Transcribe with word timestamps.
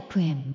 FM 0.00 0.54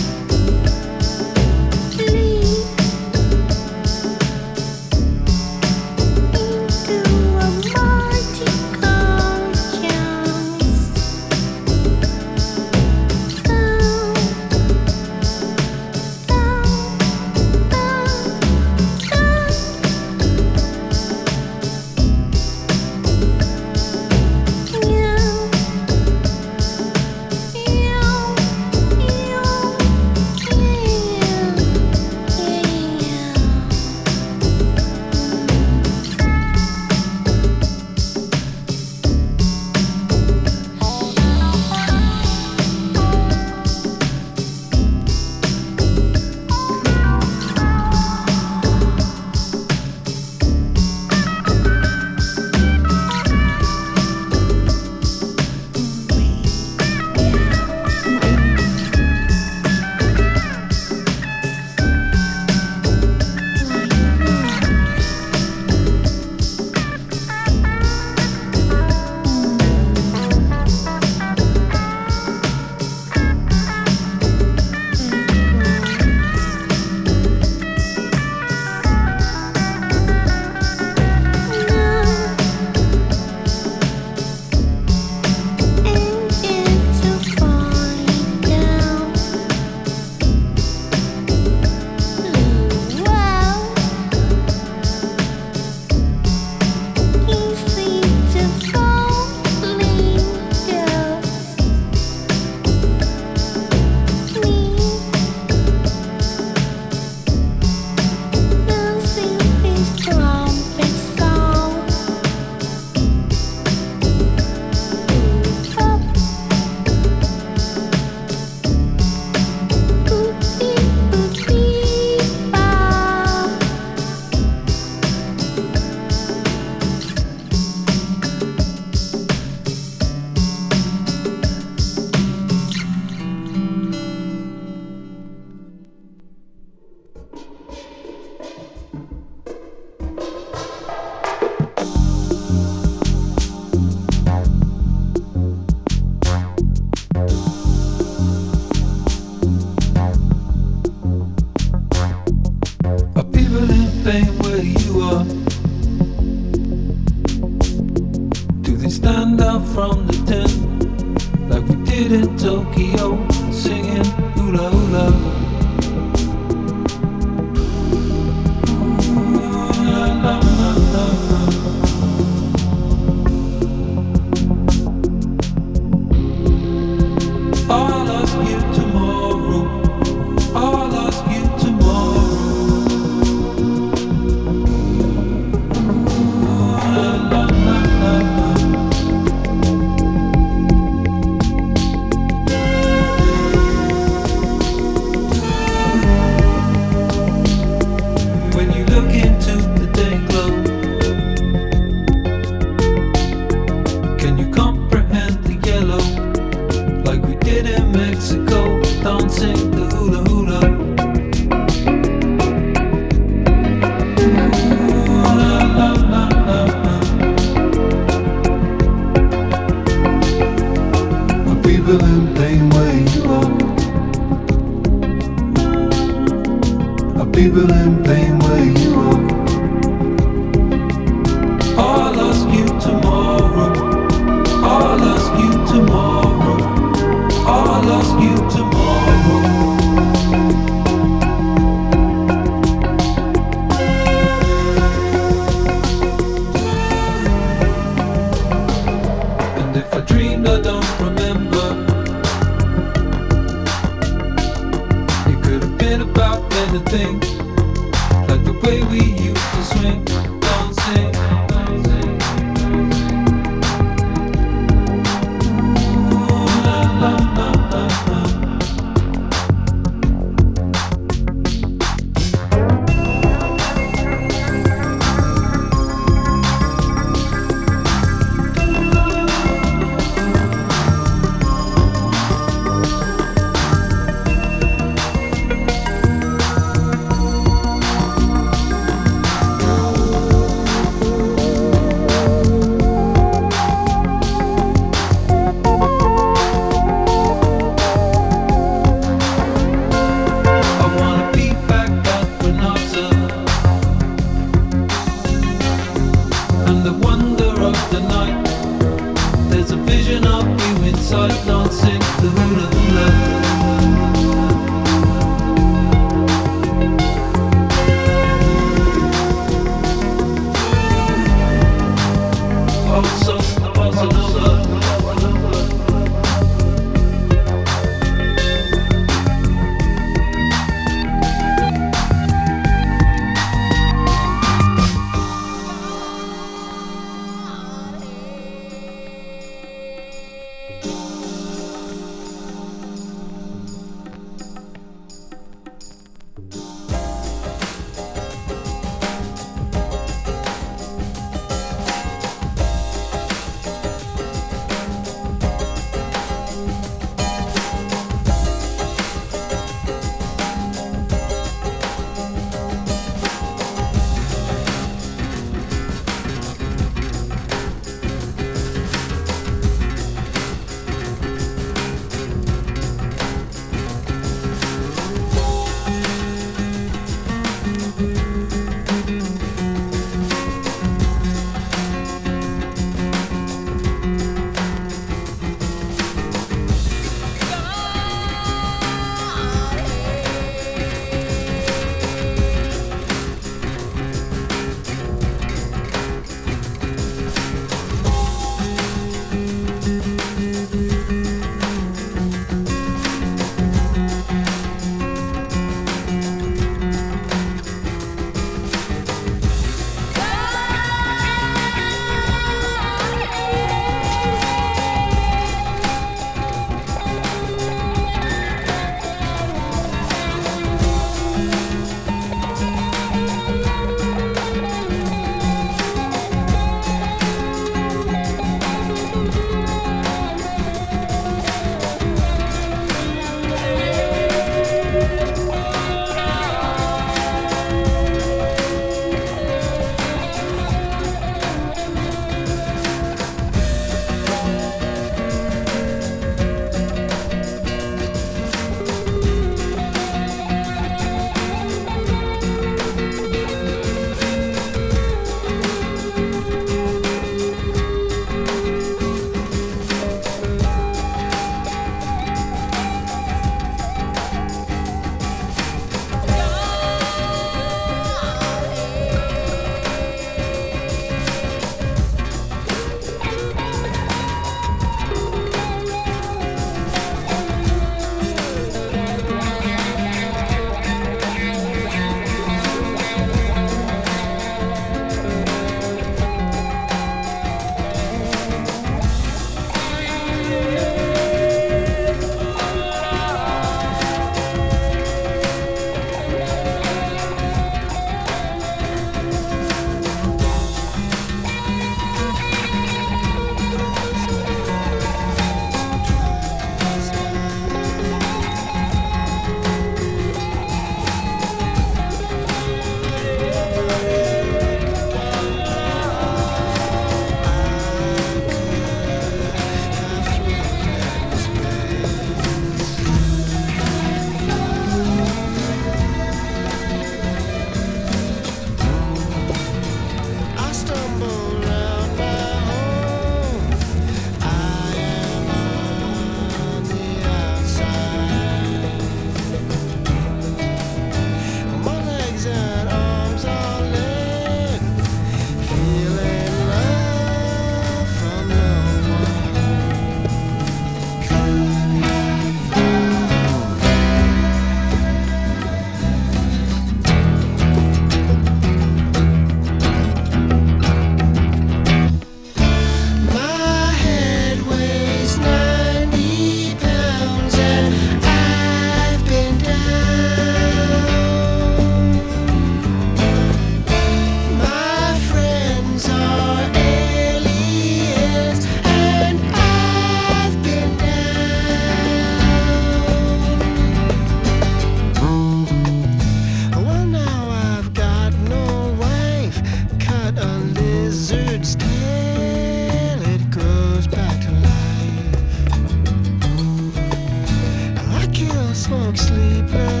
folk 598.91 599.15
sleeping. 599.15 600.00